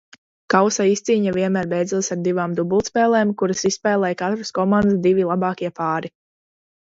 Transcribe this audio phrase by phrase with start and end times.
[0.51, 6.11] Kausa izcīņa vienmēr beidzās ar divām dubultspēlēm, kuras izspēlēja katras komandas divi labākie pāri.